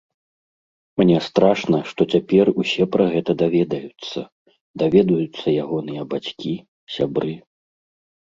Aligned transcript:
Мне 1.01 1.17
страшна, 1.25 1.79
што 1.89 2.01
цяпер 2.13 2.45
усе 2.63 2.83
пра 2.95 3.05
гэта 3.13 3.31
даведаюцца, 3.43 4.19
даведаюцца 4.83 5.45
ягоныя 5.65 6.03
бацькі, 6.15 6.53
сябры. 6.97 7.35